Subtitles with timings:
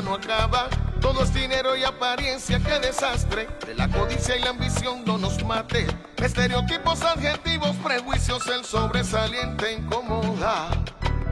[0.00, 0.68] No acaba.
[1.00, 3.48] Todo es dinero y apariencia, qué desastre.
[3.66, 5.86] De la codicia y la ambición no nos mate.
[6.16, 10.70] Estereotipos, adjetivos, prejuicios, el sobresaliente incomoda.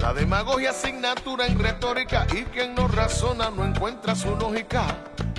[0.00, 4.84] La demagogia asignatura en retórica y quien no razona no encuentra su lógica.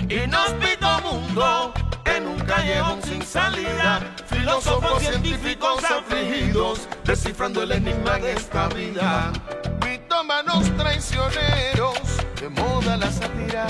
[0.08, 4.14] Inhóspito mundo en un callejón sin salida.
[4.26, 9.32] Filósofos científicos afligidos descifrando el enigma de esta vida.
[9.84, 11.91] Mitómanos traicioneros
[12.42, 13.66] de moda la sátira.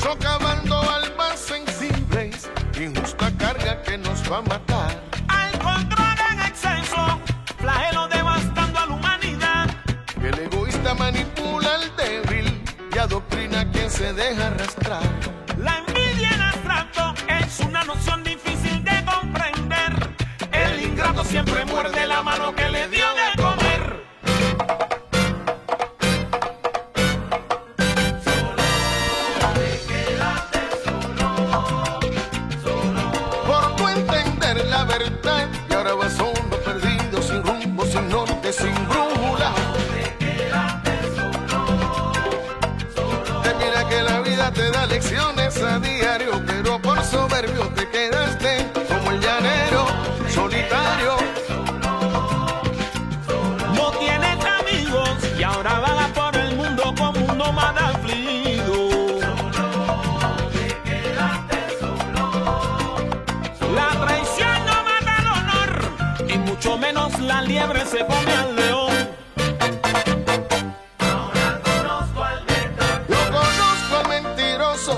[0.00, 2.48] Socavando almas sensibles,
[2.80, 4.90] injusta carga que nos va a matar.
[5.26, 7.20] Al control en exceso,
[7.58, 9.66] flagelo devastando a la humanidad.
[10.22, 12.46] El egoísta manipula al débil
[12.94, 15.02] y adoctrina a quien se deja arrastrar.
[15.58, 19.92] La envidia en abstracto es una noción difícil de comprender.
[20.52, 23.25] El ingrato siempre muerde la mano que le dio de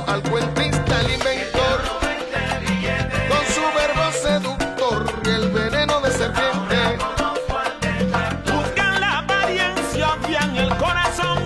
[0.08, 1.82] al cuentista, al inventor.
[3.28, 6.98] Con su verbo seductor y el veneno de serpiente.
[8.50, 11.38] Buscan la apariencia, obvian el corazón.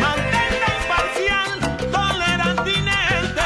[0.00, 1.50] Manténla imparcial,
[1.92, 3.42] tolerante inerte.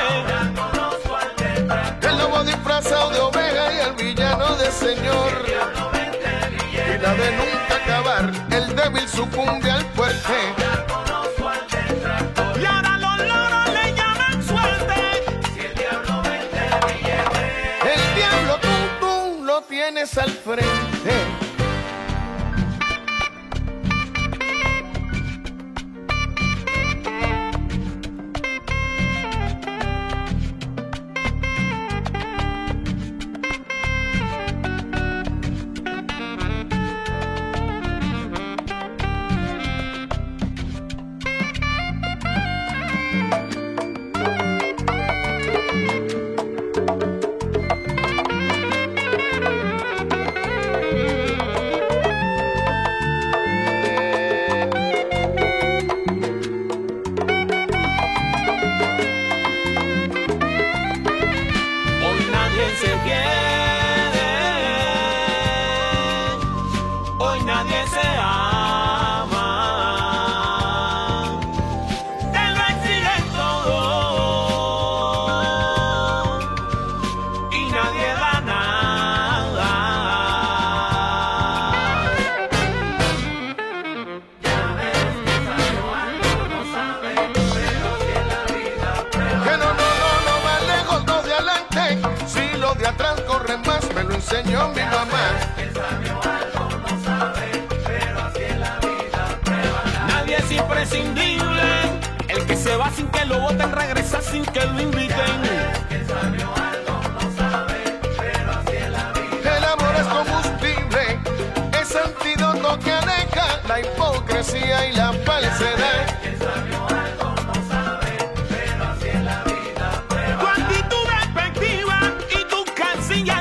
[2.08, 5.32] El lobo disfrazado de oveja y el villano de señor.
[6.72, 10.93] Y la de nunca acabar, el débil sucumbe al fuerte.
[20.16, 20.83] Al frente.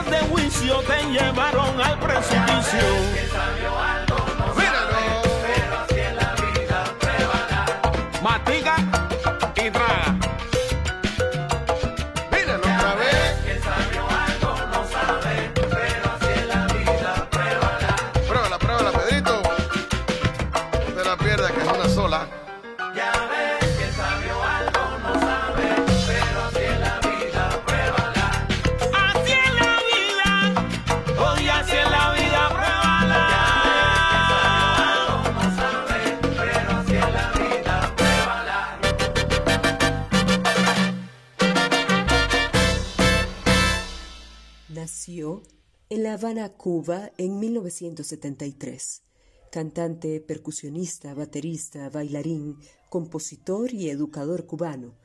[0.10, 4.03] De juicio te llevaron al precipicio.
[46.64, 49.04] Cuba, en 1973.
[49.52, 52.58] Cantante, percusionista, baterista, bailarín,
[52.88, 54.96] compositor y educador cubano.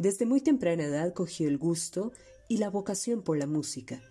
[0.00, 2.10] Desde muy temprana edad cogió el gusto
[2.48, 4.02] y la vocación por la música.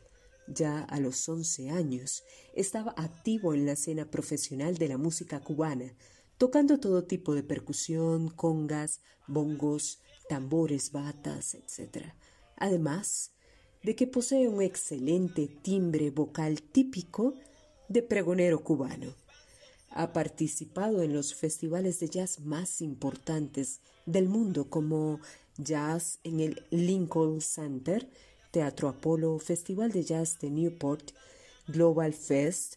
[0.48, 2.24] Ya a los 11 años
[2.56, 5.94] estaba activo en la escena profesional de la música cubana,
[6.38, 10.00] tocando todo tipo de percusión, congas, bongos,
[10.30, 12.14] tambores, batas, etc.
[12.56, 13.34] Además,
[13.88, 17.36] de que posee un excelente timbre vocal típico
[17.88, 19.16] de pregonero cubano.
[19.92, 25.22] Ha participado en los festivales de jazz más importantes del mundo como
[25.58, 28.10] Jazz en el Lincoln Center,
[28.52, 31.12] Teatro Apolo, Festival de Jazz de Newport,
[31.70, 32.76] Global Fest,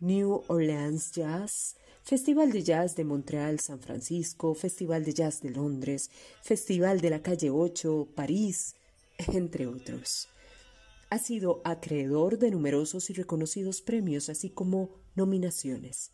[0.00, 6.10] New Orleans Jazz, Festival de Jazz de Montreal, San Francisco, Festival de Jazz de Londres,
[6.42, 8.74] Festival de la Calle 8, París,
[9.32, 10.26] entre otros.
[11.10, 16.12] Ha sido acreedor de numerosos y reconocidos premios, así como nominaciones.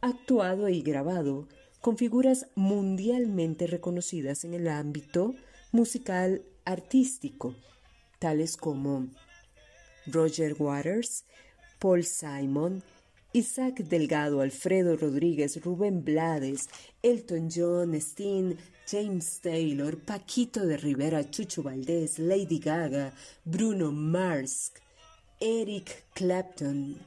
[0.00, 1.48] Ha actuado y grabado
[1.80, 5.34] con figuras mundialmente reconocidas en el ámbito
[5.72, 7.56] musical artístico,
[8.20, 9.08] tales como
[10.06, 11.24] Roger Waters,
[11.80, 12.84] Paul Simon,
[13.34, 16.68] Isaac Delgado, Alfredo Rodríguez, Rubén Blades,
[17.02, 24.72] Elton John, Steen, James Taylor, Paquito de Rivera, Chucho Valdés, Lady Gaga, Bruno Mars,
[25.40, 26.98] Eric Clapton.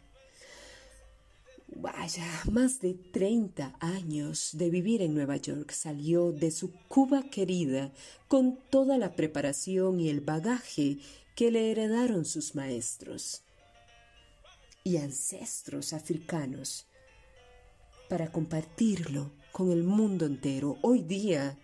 [1.67, 7.93] Vaya, más de 30 años de vivir en Nueva York salió de su Cuba querida
[8.27, 10.97] con toda la preparación y el bagaje
[11.35, 13.44] que le heredaron sus maestros
[14.85, 16.85] y ancestros africanos
[18.07, 20.77] para compartirlo con el mundo entero.
[20.83, 21.57] Hoy día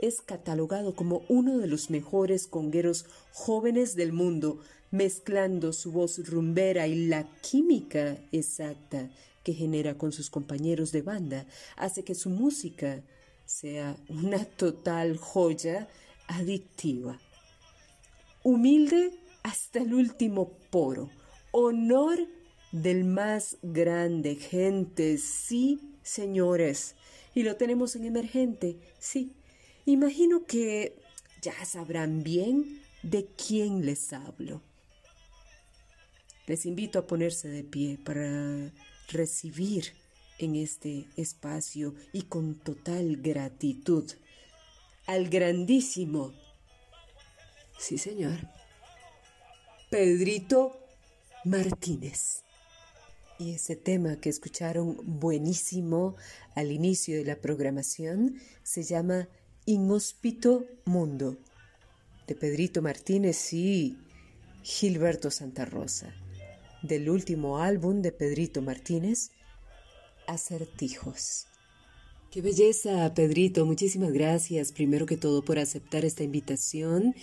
[0.00, 4.58] es catalogado como uno de los mejores congueros jóvenes del mundo,
[4.90, 9.10] mezclando su voz rumbera y la química exacta
[9.44, 11.46] que genera con sus compañeros de banda,
[11.76, 13.02] hace que su música
[13.44, 15.88] sea una total joya
[16.26, 17.20] adictiva.
[18.42, 21.10] Humilde hasta el último poro,
[21.50, 22.18] honor
[22.72, 26.96] del más grande, gente, sí, señores.
[27.34, 29.32] Y lo tenemos en emergente, sí.
[29.84, 30.96] Imagino que
[31.40, 34.62] ya sabrán bien de quién les hablo.
[36.46, 38.72] Les invito a ponerse de pie para
[39.08, 39.92] recibir
[40.38, 44.10] en este espacio y con total gratitud
[45.06, 46.32] al grandísimo,
[47.78, 48.38] sí señor,
[49.90, 50.78] Pedrito
[51.44, 52.44] Martínez.
[53.38, 56.16] Y ese tema que escucharon buenísimo
[56.54, 59.28] al inicio de la programación se llama
[59.66, 61.36] Inhóspito Mundo,
[62.26, 63.96] de Pedrito Martínez y
[64.62, 66.14] Gilberto Santa Rosa,
[66.82, 69.30] del último álbum de Pedrito Martínez,
[70.26, 71.46] Acertijos.
[72.30, 73.66] Qué belleza, Pedrito.
[73.66, 77.14] Muchísimas gracias, primero que todo, por aceptar esta invitación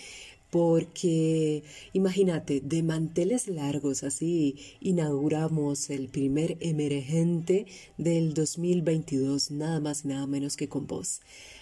[0.50, 7.66] porque imagínate, de manteles largos así inauguramos el primer emergente
[7.98, 11.20] del 2022, nada más y nada menos que con vos.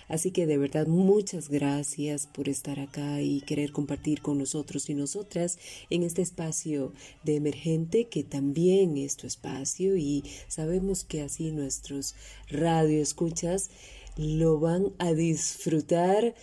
[0.09, 4.95] Así que de verdad muchas gracias por estar acá y querer compartir con nosotros y
[4.95, 5.59] nosotras
[5.91, 12.15] en este espacio de emergente que también es tu espacio y sabemos que así nuestros
[12.49, 13.69] radioescuchas
[14.17, 16.35] lo van a disfrutar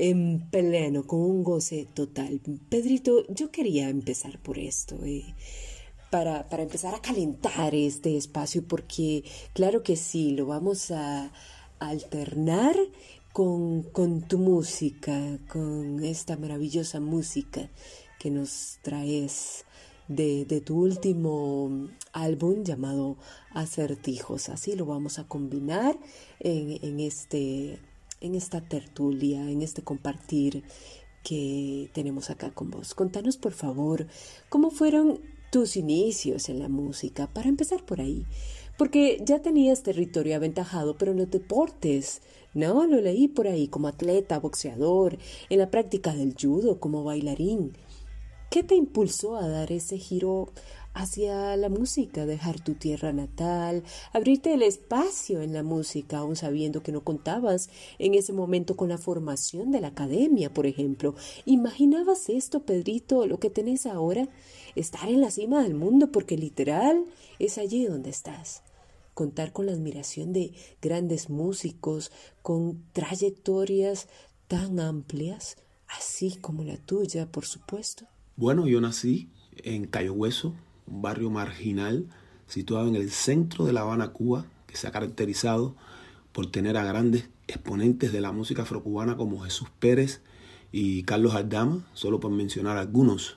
[0.00, 2.40] en pleno, con un goce total.
[2.70, 4.96] Pedrito, yo quería empezar por esto.
[5.04, 5.34] Eh,
[6.10, 11.30] para, para, empezar a calentar este espacio, porque claro que sí, lo vamos a
[11.78, 12.74] alternar
[13.32, 17.68] con, con tu música, con esta maravillosa música
[18.18, 19.66] que nos traes
[20.08, 23.18] de, de, tu último álbum llamado
[23.50, 24.48] Acertijos.
[24.48, 25.96] Así lo vamos a combinar
[26.40, 27.78] en, en este
[28.20, 30.62] en esta tertulia, en este compartir
[31.22, 32.94] que tenemos acá con vos.
[32.94, 34.06] Contanos, por favor,
[34.48, 38.24] cómo fueron tus inicios en la música, para empezar por ahí.
[38.78, 42.22] Porque ya tenías territorio aventajado, pero en los deportes,
[42.54, 42.86] ¿no?
[42.86, 45.18] Lo leí por ahí como atleta, boxeador,
[45.50, 47.76] en la práctica del judo, como bailarín.
[48.50, 50.48] ¿Qué te impulsó a dar ese giro
[50.94, 53.82] hacia la música, dejar tu tierra natal,
[54.12, 58.88] abrirte el espacio en la música, aún sabiendo que no contabas en ese momento con
[58.88, 61.14] la formación de la academia, por ejemplo.
[61.44, 64.28] ¿Imaginabas esto, Pedrito, lo que tenés ahora?
[64.74, 67.04] Estar en la cima del mundo, porque literal
[67.38, 68.62] es allí donde estás
[69.14, 74.08] contar con la admiración de grandes músicos con trayectorias
[74.48, 78.06] tan amplias, así como la tuya, por supuesto.
[78.36, 79.28] Bueno, yo nací
[79.58, 80.54] en Cayo Hueso,
[80.90, 82.06] un barrio marginal
[82.46, 85.74] situado en el centro de La Habana, Cuba, que se ha caracterizado
[86.32, 90.20] por tener a grandes exponentes de la música afrocubana como Jesús Pérez
[90.72, 93.36] y Carlos Aldama, solo por mencionar algunos.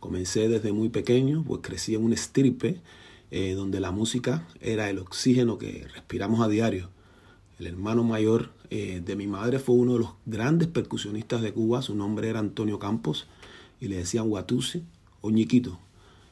[0.00, 2.80] Comencé desde muy pequeño, pues crecí en un estirpe
[3.30, 6.90] eh, donde la música era el oxígeno que respiramos a diario.
[7.58, 11.82] El hermano mayor eh, de mi madre fue uno de los grandes percusionistas de Cuba,
[11.82, 13.26] su nombre era Antonio Campos
[13.80, 14.84] y le decían Guatusi
[15.20, 15.80] o Ñiquito.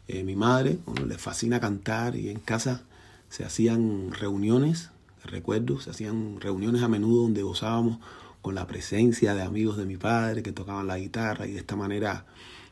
[0.07, 2.83] Eh, mi madre le fascina cantar y en casa
[3.31, 4.91] se hacían reuniones,
[5.25, 7.99] recuerdo, se hacían reuniones a menudo donde gozábamos
[8.43, 11.77] con la presencia de amigos de mi padre que tocaban la guitarra y de esta
[11.77, 12.27] manera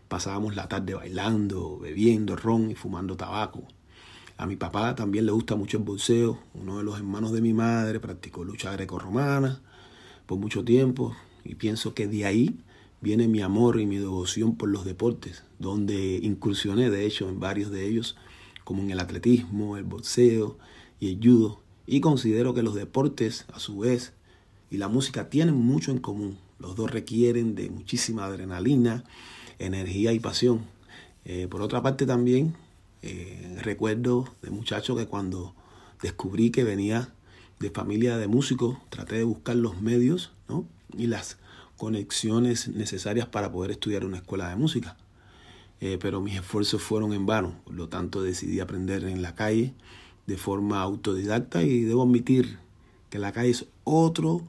[0.08, 3.62] pasábamos la tarde bailando, bebiendo ron y fumando tabaco.
[4.36, 6.38] A mi papá también le gusta mucho el boxeo.
[6.52, 9.62] Uno de los hermanos de mi madre practicó lucha grecorromana
[10.26, 12.60] por mucho tiempo y pienso que de ahí
[13.02, 17.70] viene mi amor y mi devoción por los deportes, donde incursioné de hecho en varios
[17.70, 18.16] de ellos,
[18.64, 20.56] como en el atletismo, el boxeo
[21.00, 21.60] y el judo.
[21.84, 24.14] Y considero que los deportes, a su vez,
[24.70, 26.38] y la música tienen mucho en común.
[26.58, 29.04] Los dos requieren de muchísima adrenalina,
[29.58, 30.64] energía y pasión.
[31.24, 32.54] Eh, por otra parte también
[33.02, 35.54] eh, recuerdo de muchacho que cuando
[36.00, 37.12] descubrí que venía
[37.58, 40.32] de familia de músicos, traté de buscar los medios
[40.96, 41.38] y las
[41.82, 44.96] conexiones necesarias para poder estudiar una escuela de música.
[45.80, 49.74] Eh, pero mis esfuerzos fueron en vano, por lo tanto decidí aprender en la calle
[50.28, 52.60] de forma autodidacta y debo admitir
[53.10, 54.42] que la calle es otro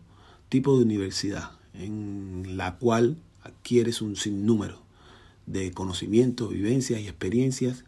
[0.47, 4.83] tipo de universidad en la cual adquieres un sinnúmero
[5.47, 7.83] de conocimientos, vivencias y experiencias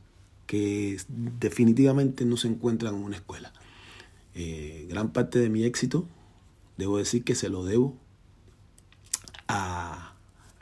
[0.47, 0.97] que
[1.39, 3.53] definitivamente no se encuentran en una escuela.
[4.33, 6.07] Eh, gran parte de mi éxito,
[6.77, 7.95] debo decir que se lo debo
[9.47, 10.13] a,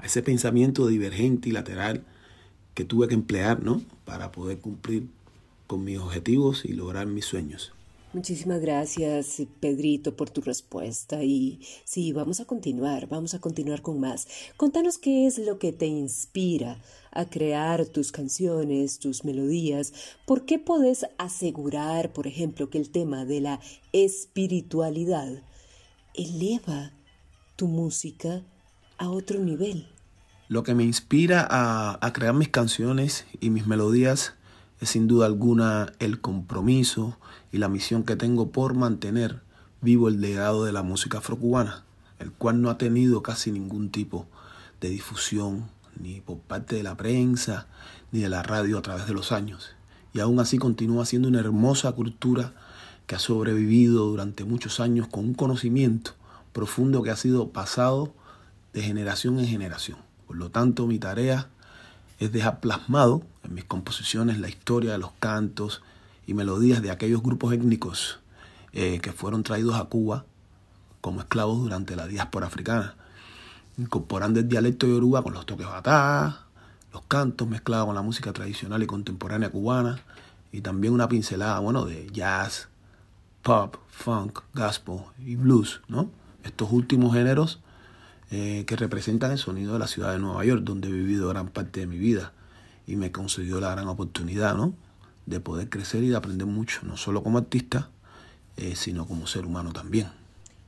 [0.04, 2.04] ese pensamiento divergente y lateral
[2.74, 3.82] que tuve que emplear ¿no?
[4.06, 5.08] para poder cumplir
[5.68, 7.74] con mis objetivos y lograr mis sueños.
[8.14, 11.24] Muchísimas gracias, Pedrito, por tu respuesta.
[11.24, 14.28] Y sí, vamos a continuar, vamos a continuar con más.
[14.56, 16.78] Contanos qué es lo que te inspira
[17.10, 19.94] a crear tus canciones, tus melodías.
[20.28, 23.60] ¿Por qué podés asegurar, por ejemplo, que el tema de la
[23.94, 25.42] espiritualidad
[26.14, 26.92] eleva
[27.56, 28.44] tu música
[28.98, 29.88] a otro nivel?
[30.50, 34.36] Lo que me inspira a, a crear mis canciones y mis melodías
[34.80, 37.18] es sin duda alguna el compromiso
[37.52, 39.42] y la misión que tengo por mantener
[39.82, 41.84] vivo el legado de la música afrocubana,
[42.20, 44.28] el cual no ha tenido casi ningún tipo
[44.82, 45.70] de difusión
[46.00, 47.68] ni por parte de la prensa
[48.12, 49.76] ni de la radio a través de los años.
[50.14, 52.54] Y aún así continúa siendo una hermosa cultura
[53.08, 56.12] que ha sobrevivido durante muchos años con un conocimiento
[56.54, 58.14] profundo que ha sido pasado
[58.74, 59.98] de generación en generación.
[60.28, 61.48] Por lo tanto, mi tarea
[62.20, 65.82] es dejar plasmado en mis composiciones la historia de los cantos
[66.26, 68.20] y melodías de aquellos grupos étnicos
[68.72, 70.26] eh, que fueron traídos a Cuba
[71.02, 72.96] como esclavos durante la diáspora africana,
[73.78, 76.46] incorporando el dialecto yoruba con los toques batá,
[76.94, 80.00] los cantos mezclados con la música tradicional y contemporánea cubana,
[80.54, 82.70] y también una pincelada, bueno, de jazz,
[83.42, 86.10] pop, funk, gospel y blues, ¿no?
[86.44, 87.60] Estos últimos géneros
[88.36, 91.50] eh, que representan el sonido de la ciudad de Nueva York, donde he vivido gran
[91.50, 92.34] parte de mi vida
[92.88, 94.74] y me concedió la gran oportunidad ¿no?
[95.28, 97.92] de poder crecer y de aprender mucho, no solo como artista,
[98.58, 100.08] eh, sino como ser humano también.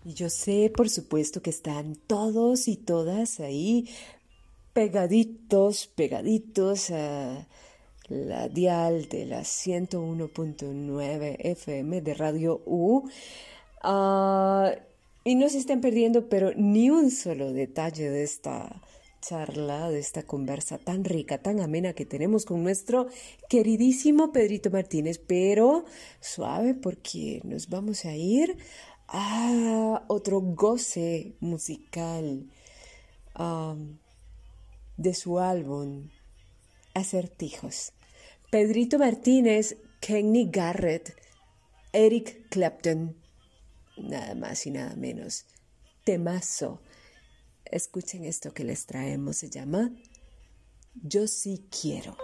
[0.04, 3.90] Y yo sé, por supuesto, que están todos y todas ahí
[4.74, 7.48] pegaditos, pegaditos a
[8.10, 13.10] la dial de la 101.9 FM de Radio U.
[13.84, 14.70] Uh,
[15.28, 18.82] y no se estén perdiendo, pero ni un solo detalle de esta
[19.22, 23.08] charla, de esta conversa tan rica, tan amena que tenemos con nuestro
[23.50, 25.86] queridísimo Pedrito Martínez, pero
[26.20, 28.56] suave porque nos vamos a ir
[29.08, 32.46] a otro goce musical
[33.40, 33.98] um,
[34.96, 36.10] de su álbum
[36.94, 37.94] Acertijos.
[38.52, 41.16] Pedrito Martínez, Kenny Garrett,
[41.94, 43.25] Eric Clapton,
[43.98, 45.46] nada más y nada menos.
[46.04, 46.82] Temazo.
[47.66, 49.92] Escuchen esto que les traemos, se llama
[50.94, 52.16] Yo sí quiero.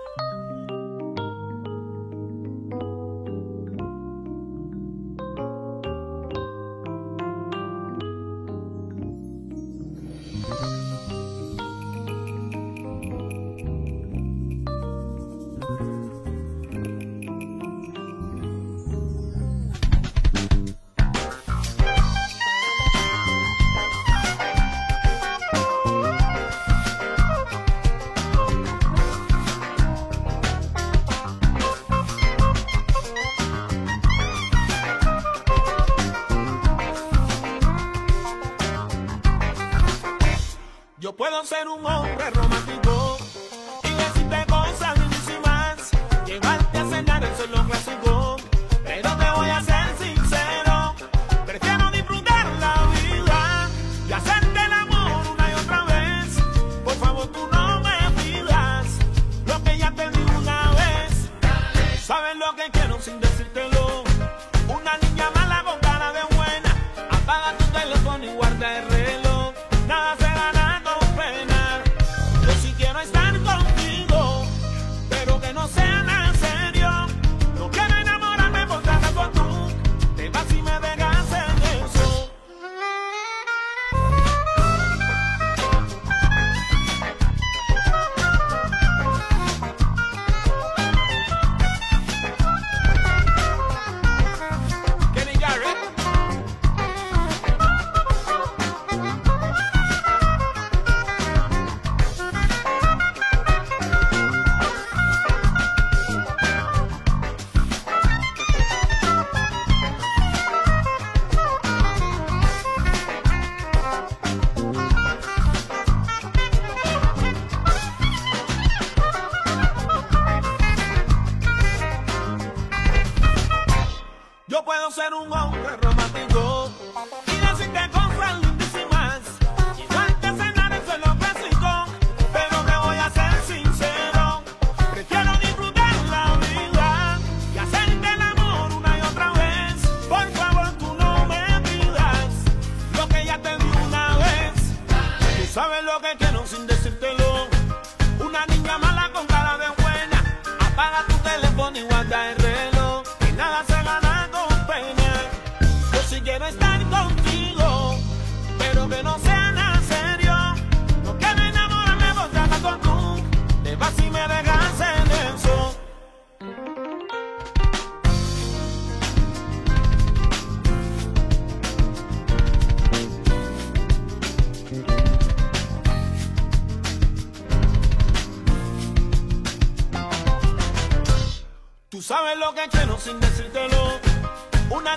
[41.46, 42.61] ser un hombre romántico.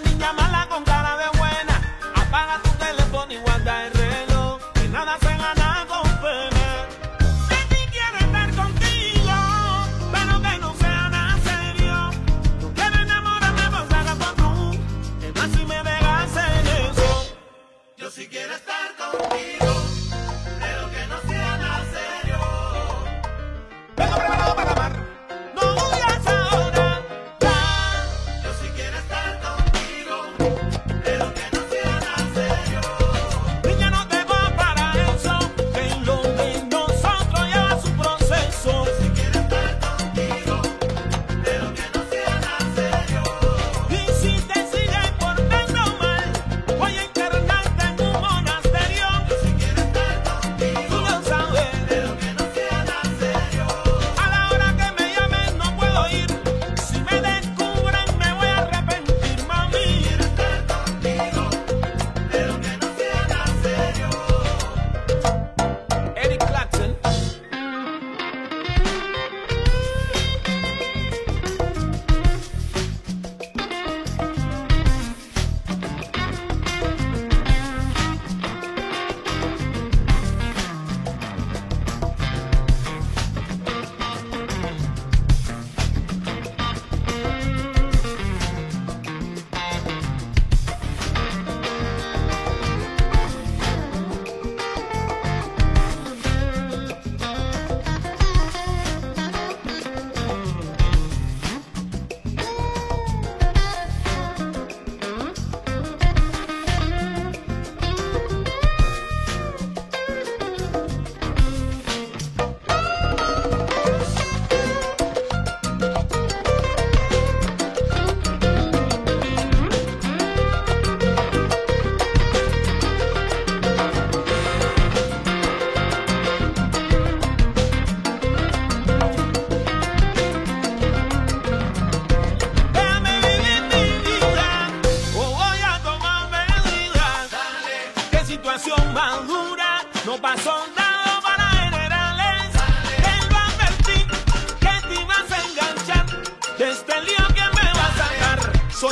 [0.04, 1.33] niña mala con cara de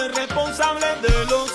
[0.09, 1.53] responsable de los.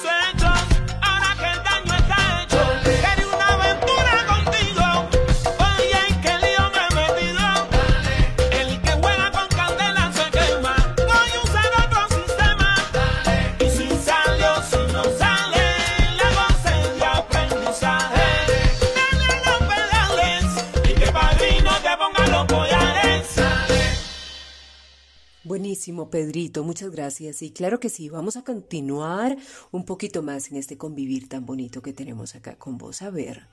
[25.67, 27.41] Buenísimo, Pedrito, muchas gracias.
[27.41, 29.35] Y claro que sí, vamos a continuar
[29.71, 33.01] un poquito más en este convivir tan bonito que tenemos acá con vos.
[33.01, 33.45] A ver,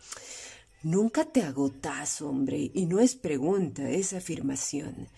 [0.84, 5.08] nunca te agotas, hombre, y no es pregunta, es afirmación.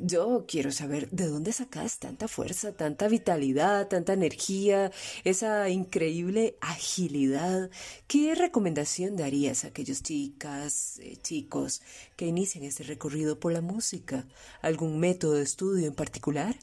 [0.00, 4.92] Yo quiero saber de dónde sacas tanta fuerza, tanta vitalidad, tanta energía,
[5.24, 7.68] esa increíble agilidad.
[8.06, 11.82] ¿Qué recomendación darías a aquellos chicas, eh, chicos
[12.14, 14.24] que inician este recorrido por la música?
[14.62, 16.54] ¿Algún método de estudio en particular?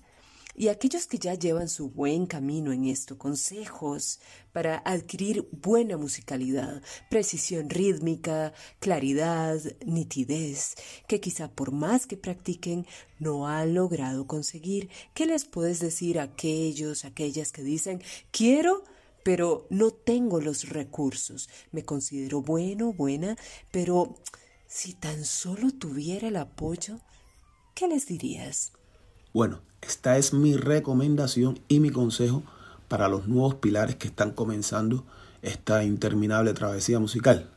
[0.58, 4.22] Y aquellos que ya llevan su buen camino en esto, consejos
[4.54, 10.76] para adquirir buena musicalidad, precisión rítmica, claridad, nitidez,
[11.10, 12.88] que quizá por más que practiquen
[13.20, 14.90] no han logrado conseguir.
[15.14, 18.86] ¿Qué les puedes decir a aquellos, aquellas que dicen, quiero,
[19.26, 21.50] pero no tengo los recursos?
[21.74, 23.36] Me considero bueno, buena,
[23.72, 24.16] pero
[24.68, 27.02] si tan solo tuviera el apoyo,
[27.74, 28.72] ¿qué les dirías?
[29.34, 32.44] Bueno, esta es mi recomendación y mi consejo
[32.88, 35.04] para los nuevos pilares que están comenzando
[35.42, 37.50] esta interminable travesía musical.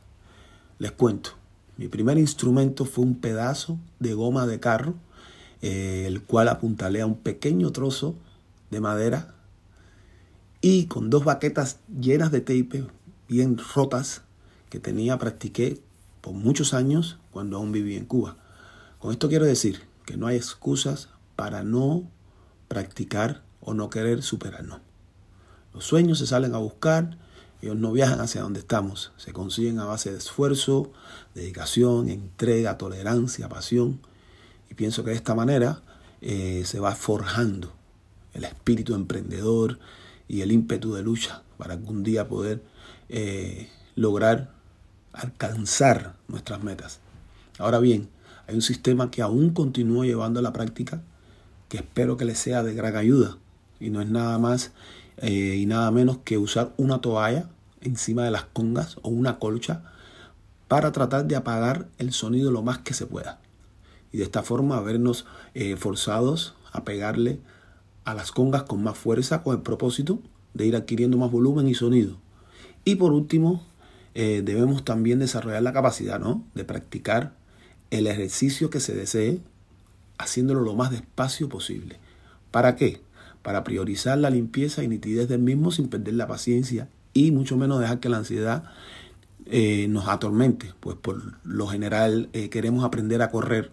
[0.78, 1.30] Les cuento,
[1.76, 4.94] mi primer instrumento fue un pedazo de goma de carro,
[5.62, 8.14] eh, el cual apuntalea un pequeño trozo
[8.70, 9.34] de madera
[10.60, 12.84] y con dos baquetas llenas de tape
[13.28, 14.22] bien rotas
[14.70, 15.80] que tenía, practiqué
[16.20, 18.36] por muchos años cuando aún vivía en Cuba.
[18.98, 22.04] Con esto quiero decir que no hay excusas para no
[22.68, 24.80] practicar o no querer superarnos.
[25.74, 27.18] Los sueños se salen a buscar,
[27.60, 30.92] ellos no viajan hacia donde estamos, se consiguen a base de esfuerzo,
[31.34, 34.00] dedicación, entrega, tolerancia, pasión.
[34.70, 35.82] Y pienso que de esta manera
[36.20, 37.72] eh, se va forjando
[38.32, 39.78] el espíritu emprendedor
[40.28, 42.62] y el ímpetu de lucha para algún día poder
[43.08, 44.52] eh, lograr
[45.12, 47.00] alcanzar nuestras metas.
[47.58, 48.08] Ahora bien,
[48.46, 51.02] hay un sistema que aún continúa llevando a la práctica
[51.68, 53.38] que espero que les sea de gran ayuda.
[53.80, 54.72] Y no es nada más
[55.18, 57.48] eh, y nada menos que usar una toalla
[57.80, 59.82] encima de las congas o una colcha
[60.66, 63.40] para tratar de apagar el sonido lo más que se pueda.
[64.12, 67.40] Y de esta forma vernos eh, forzados a pegarle
[68.04, 70.20] a las congas con más fuerza con el propósito
[70.54, 72.16] de ir adquiriendo más volumen y sonido.
[72.84, 73.62] Y por último,
[74.14, 76.44] eh, debemos también desarrollar la capacidad ¿no?
[76.54, 77.34] de practicar
[77.90, 79.40] el ejercicio que se desee
[80.18, 81.98] haciéndolo lo más despacio posible.
[82.50, 83.00] ¿Para qué?
[83.42, 87.80] Para priorizar la limpieza y nitidez del mismo sin perder la paciencia y mucho menos
[87.80, 88.64] dejar que la ansiedad
[89.46, 93.72] eh, nos atormente, pues por lo general eh, queremos aprender a correr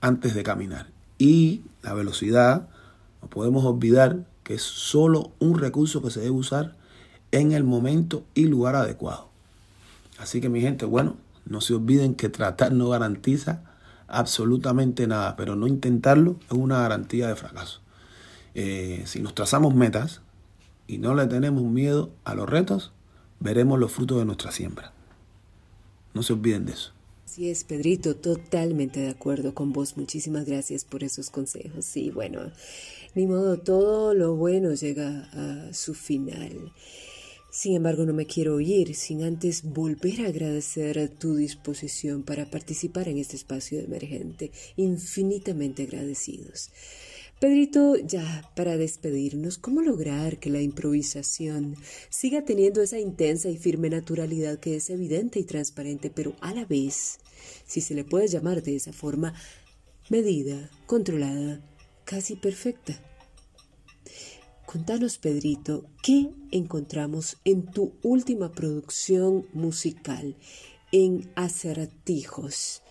[0.00, 0.90] antes de caminar.
[1.18, 2.68] Y la velocidad,
[3.20, 6.76] no podemos olvidar que es solo un recurso que se debe usar
[7.32, 9.28] en el momento y lugar adecuado.
[10.18, 13.62] Así que mi gente, bueno, no se olviden que tratar no garantiza
[14.08, 17.80] absolutamente nada, pero no intentarlo es una garantía de fracaso.
[18.54, 20.22] Eh, si nos trazamos metas
[20.86, 22.92] y no le tenemos miedo a los retos,
[23.38, 24.92] veremos los frutos de nuestra siembra.
[26.14, 26.92] No se olviden de eso.
[27.24, 29.96] Así es, Pedrito, totalmente de acuerdo con vos.
[29.96, 31.84] Muchísimas gracias por esos consejos.
[31.84, 32.50] Sí, bueno,
[33.14, 36.72] ni modo, todo lo bueno llega a su final.
[37.58, 43.08] Sin embargo, no me quiero ir sin antes volver a agradecer tu disposición para participar
[43.08, 44.52] en este espacio emergente.
[44.76, 46.70] Infinitamente agradecidos.
[47.40, 51.74] Pedrito, ya para despedirnos, ¿cómo lograr que la improvisación
[52.10, 56.64] siga teniendo esa intensa y firme naturalidad que es evidente y transparente, pero a la
[56.64, 57.18] vez,
[57.66, 59.34] si se le puede llamar de esa forma,
[60.10, 61.60] medida, controlada,
[62.04, 63.07] casi perfecta?
[64.70, 70.36] Contanos, Pedrito, ¿qué encontramos en tu última producción musical,
[70.92, 72.82] en Acertijos?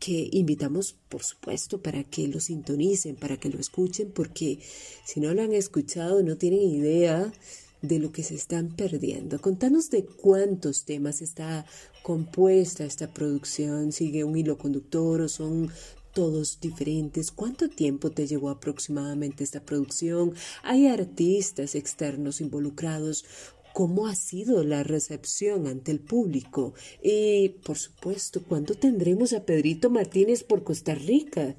[0.00, 4.58] que invitamos, por supuesto, para que lo sintonicen, para que lo escuchen, porque
[5.04, 7.32] si no lo han escuchado no tienen idea
[7.80, 9.40] de lo que se están perdiendo.
[9.40, 11.66] Contanos de cuántos temas está
[12.02, 15.70] compuesta esta producción, sigue un hilo conductor o son
[16.12, 17.30] todos diferentes.
[17.30, 20.34] ¿Cuánto tiempo te llevó aproximadamente esta producción?
[20.62, 23.24] ¿Hay artistas externos involucrados?
[23.72, 26.74] ¿Cómo ha sido la recepción ante el público?
[27.02, 31.56] Y, por supuesto, ¿cuándo tendremos a Pedrito Martínez por Costa Rica?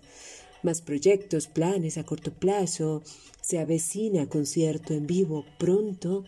[0.62, 3.02] Más proyectos, planes a corto plazo.
[3.42, 6.24] Se avecina concierto en vivo pronto.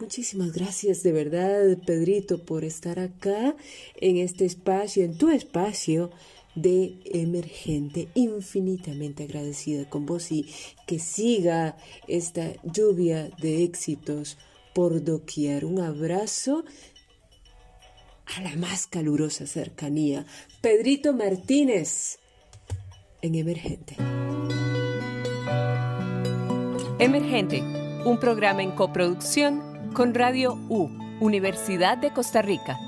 [0.00, 3.54] Muchísimas gracias de verdad, Pedrito, por estar acá
[4.00, 6.10] en este espacio, en tu espacio
[6.54, 10.46] de emergente, infinitamente agradecida con vos y
[10.86, 11.76] que siga
[12.08, 14.38] esta lluvia de éxitos
[14.74, 15.64] por doquier.
[15.64, 16.64] Un abrazo
[18.36, 20.26] a la más calurosa cercanía.
[20.60, 22.18] Pedrito Martínez
[23.20, 23.96] en emergente.
[26.98, 27.62] Emergente,
[28.04, 30.88] un programa en coproducción con Radio U,
[31.20, 32.78] Universidad de Costa Rica.